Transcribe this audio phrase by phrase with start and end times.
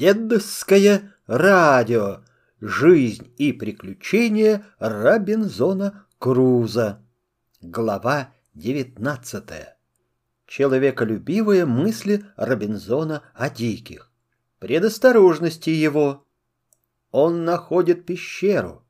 [0.00, 2.20] Дедовское радио.
[2.58, 7.04] Жизнь и приключения Робинзона Круза.
[7.60, 9.44] Глава 19.
[10.46, 14.10] Человеколюбивые мысли Робинзона о диких.
[14.58, 16.26] Предосторожности его.
[17.10, 18.82] Он находит пещеру.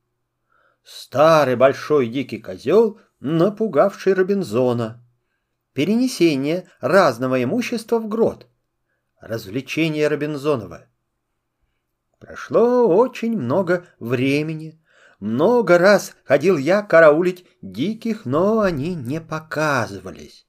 [0.84, 5.04] Старый большой дикий козел, напугавший Робинзона.
[5.72, 8.46] Перенесение разного имущества в грот.
[9.20, 10.86] Развлечение Робинзонова.
[12.20, 14.78] Прошло очень много времени.
[15.20, 20.46] Много раз ходил я караулить диких, но они не показывались.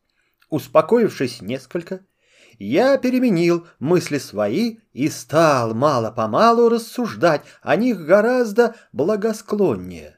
[0.49, 2.02] Успокоившись несколько,
[2.59, 10.17] я переменил мысли свои и стал мало-помалу рассуждать о них гораздо благосклоннее.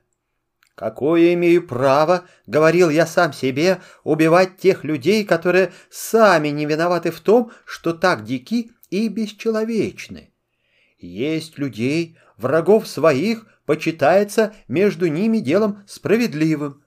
[0.74, 7.22] «Какое имею право,— говорил я сам себе,— убивать тех людей, которые сами не виноваты в
[7.22, 10.33] том, что так дики и бесчеловечны?
[11.04, 16.82] Есть людей, врагов своих, почитается между ними делом справедливым,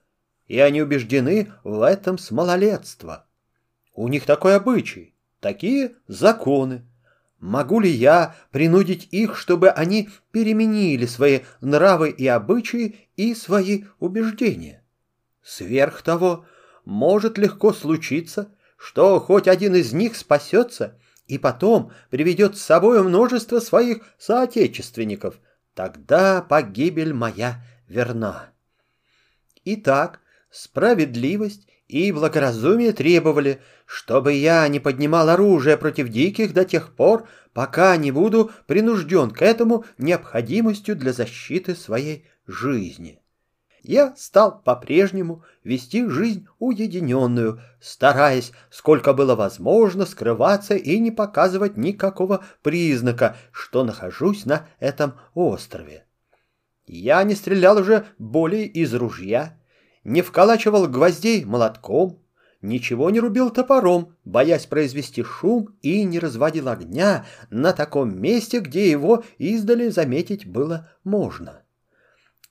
[0.47, 3.27] и они убеждены в этом с малолетства.
[3.93, 6.83] У них такой обычай, такие законы.
[7.39, 14.83] Могу ли я принудить их, чтобы они переменили свои нравы и обычаи и свои убеждения?
[15.43, 16.43] Сверх того,
[16.85, 20.97] может легко случиться, что хоть один из них спасется
[21.27, 25.39] и потом приведет с собой множество своих соотечественников,
[25.73, 28.49] тогда погибель моя верна.
[29.65, 37.27] Итак, справедливость и благоразумие требовали, чтобы я не поднимал оружие против диких до тех пор,
[37.53, 43.21] пока не буду принужден к этому необходимостью для защиты своей жизни
[43.87, 52.43] я стал по-прежнему вести жизнь уединенную, стараясь, сколько было возможно, скрываться и не показывать никакого
[52.61, 56.05] признака, что нахожусь на этом острове.
[56.85, 59.57] Я не стрелял уже более из ружья,
[60.03, 62.19] не вколачивал гвоздей молотком,
[62.61, 68.89] ничего не рубил топором, боясь произвести шум, и не разводил огня на таком месте, где
[68.89, 71.63] его издали заметить было можно.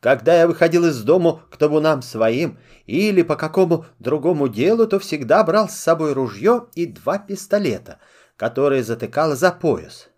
[0.00, 5.42] Когда я выходил из дому к табунам своим или по какому другому делу, то всегда
[5.42, 7.98] брал с собой ружье и два пистолета,
[8.36, 10.08] которые затыкал за пояс,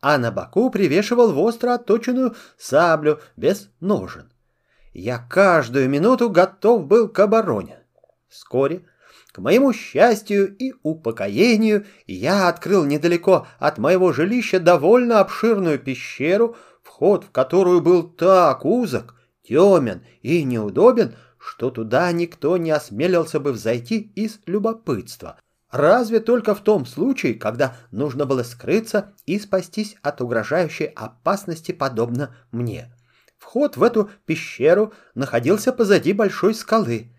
[0.00, 4.32] а на боку привешивал востро отточенную саблю без ножен.
[4.92, 7.78] Я каждую минуту готов был к обороне.
[8.28, 8.82] Вскоре,
[9.30, 17.24] к моему счастью и упокоению, я открыл недалеко от моего жилища довольно обширную пещеру, вход
[17.24, 19.14] в которую был так узок,
[19.48, 25.38] темен и неудобен, что туда никто не осмелился бы взойти из любопытства.
[25.70, 32.34] Разве только в том случае, когда нужно было скрыться и спастись от угрожающей опасности, подобно
[32.52, 32.92] мне.
[33.38, 37.12] Вход в эту пещеру находился позади большой скалы.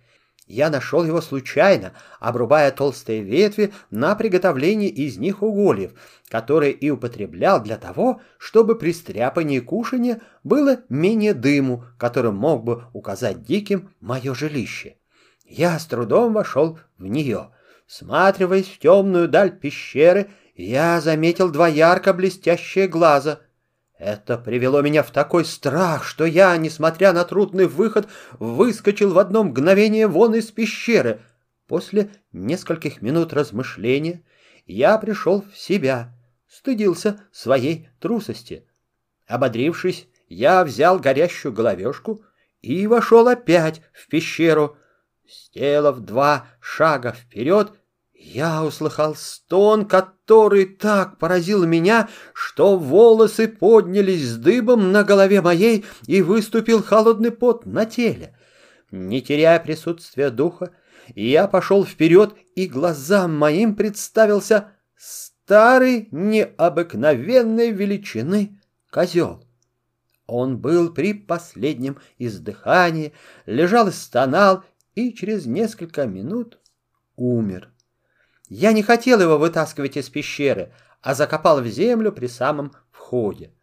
[0.49, 5.91] Я нашел его случайно, обрубая толстые ветви на приготовление из них угольев,
[6.27, 12.85] которые и употреблял для того, чтобы при стряпании кушания было менее дыму, которым мог бы
[12.93, 14.95] указать диким мое жилище.
[15.45, 17.51] Я с трудом вошел в нее.
[17.85, 23.41] Сматриваясь в темную даль пещеры, я заметил два ярко блестящие глаза—
[23.99, 28.07] это привело меня в такой страх, что я, несмотря на трудный выход,
[28.39, 31.19] выскочил в одно мгновение вон из пещеры.
[31.67, 34.23] После нескольких минут размышления
[34.65, 36.15] я пришел в себя,
[36.47, 38.65] стыдился своей трусости.
[39.27, 42.23] Ободрившись, я взял горящую головешку
[42.61, 44.77] и вошел опять в пещеру.
[45.27, 47.73] Сделав два шага вперед,
[48.19, 55.85] я услыхал стон, который так поразил меня, что волосы поднялись с дыбом на голове моей
[56.05, 58.37] и выступил холодный пот на теле.
[58.91, 60.71] Не теряя присутствия духа,
[61.15, 68.59] я пошел вперед, и глазам моим представился старый необыкновенной величины
[68.91, 69.43] козел.
[70.27, 73.13] Он был при последнем издыхании,
[73.45, 74.63] лежал и стонал,
[74.93, 76.59] и через несколько минут
[77.15, 77.71] умер.
[78.49, 83.53] Я не хотел его вытаскивать из пещеры, а закопал в землю при самом входе.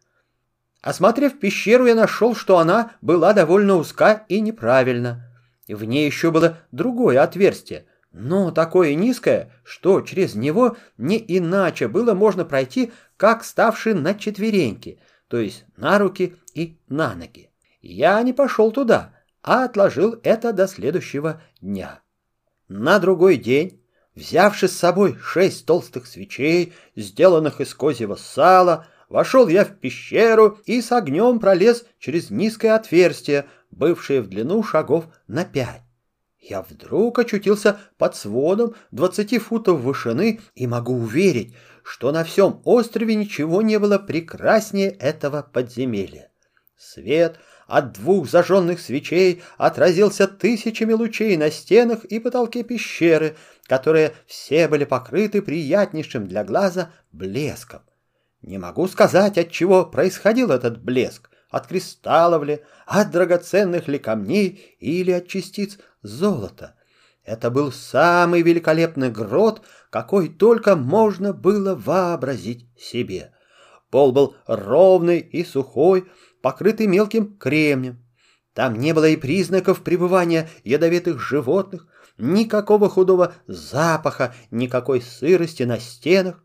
[0.81, 5.29] Осмотрев пещеру, я нашел, что она была довольно узка и неправильна.
[5.67, 12.13] В ней еще было другое отверстие, но такое низкое, что через него не иначе было
[12.13, 17.51] можно пройти, как ставший на четвереньки, то есть на руки и на ноги.
[17.81, 19.13] Я не пошел туда,
[19.43, 21.99] а отложил это до следующего дня.
[22.69, 23.81] На другой день
[24.17, 30.81] Взявши с собой шесть толстых свечей, сделанных из козьего сала, вошел я в пещеру и
[30.81, 35.83] с огнем пролез через низкое отверстие, бывшее в длину шагов на пять.
[36.39, 41.53] Я вдруг очутился под сводом двадцати футов вышины и могу уверить,
[41.83, 46.31] что на всем острове ничего не было прекраснее этого подземелья.
[46.75, 47.37] Свет
[47.67, 53.35] от двух зажженных свечей отразился тысячами лучей на стенах и потолке пещеры,
[53.67, 57.81] которые все были покрыты приятнейшим для глаза блеском.
[58.41, 64.77] Не могу сказать, от чего происходил этот блеск, от кристаллов ли, от драгоценных ли камней
[64.79, 66.75] или от частиц золота.
[67.25, 73.33] Это был самый великолепный грот, какой только можно было вообразить себе.
[73.89, 76.09] Пол был ровный и сухой,
[76.47, 78.01] покрытый мелким кремнем.
[78.53, 86.41] Там не было и признаков пребывания ядовитых животных, никакого худого запаха, никакой сырости на стенах.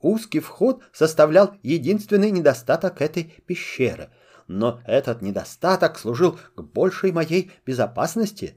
[0.00, 4.10] Узкий вход составлял единственный недостаток этой пещеры,
[4.46, 8.54] но этот недостаток служил к большей моей безопасности.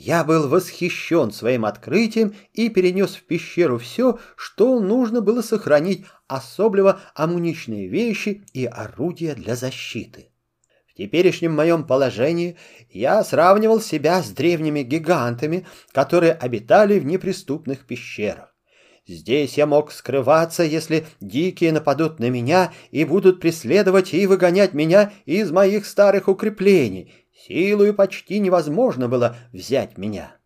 [0.00, 7.00] Я был восхищен своим открытием и перенес в пещеру все, что нужно было сохранить, особливо
[7.16, 10.30] амуничные вещи и орудия для защиты.
[10.86, 12.56] В теперешнем моем положении
[12.90, 18.54] я сравнивал себя с древними гигантами, которые обитали в неприступных пещерах.
[19.04, 25.12] Здесь я мог скрываться, если дикие нападут на меня и будут преследовать и выгонять меня
[25.26, 27.12] из моих старых укреплений.
[27.46, 30.36] Силою почти невозможно было взять меня.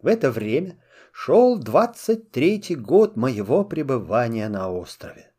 [0.00, 0.82] В это время
[1.12, 5.32] шел двадцать третий год моего пребывания на острове.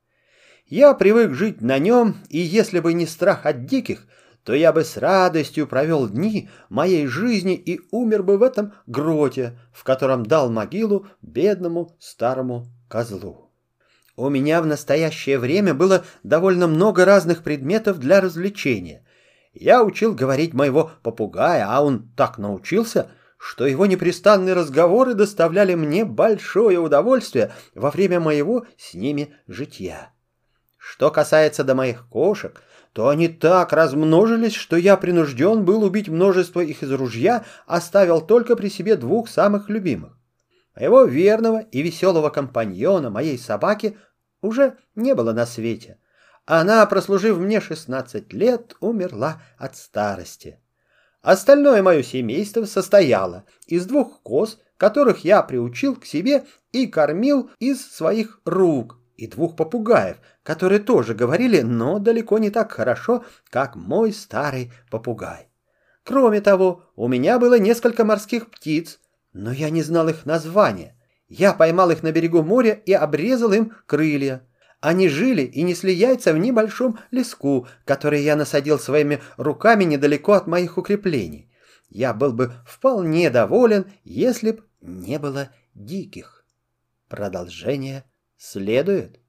[0.67, 4.07] Я привык жить на нем, и если бы не страх от диких,
[4.43, 9.57] то я бы с радостью провел дни моей жизни и умер бы в этом гроте,
[9.73, 13.51] в котором дал могилу бедному старому козлу.
[14.15, 19.04] У меня в настоящее время было довольно много разных предметов для развлечения.
[19.55, 23.07] Я учил говорить моего попугая, а он так научился,
[23.37, 30.11] что его непрестанные разговоры доставляли мне большое удовольствие во время моего с ними житья.
[30.77, 32.61] Что касается до моих кошек,
[32.91, 38.57] то они так размножились, что я принужден был убить множество их из ружья, оставил только
[38.57, 40.17] при себе двух самых любимых.
[40.75, 43.97] Моего верного и веселого компаньона, моей собаки,
[44.41, 45.97] уже не было на свете.
[46.45, 50.59] Она, прослужив мне шестнадцать лет, умерла от старости.
[51.21, 57.81] Остальное мое семейство состояло из двух коз, которых я приучил к себе и кормил из
[57.81, 64.13] своих рук, и двух попугаев, которые тоже говорили, но далеко не так хорошо, как мой
[64.13, 65.47] старый попугай.
[66.03, 68.99] Кроме того, у меня было несколько морских птиц,
[69.33, 70.95] но я не знал их названия.
[71.27, 74.47] Я поймал их на берегу моря и обрезал им крылья.
[74.85, 80.45] Они жили и несли яйца в небольшом леску, который я насадил своими руками недалеко от
[80.45, 81.49] моих укреплений.
[81.89, 86.45] Я был бы вполне доволен, если б не было диких.
[87.09, 88.03] Продолжение
[88.37, 89.19] следует.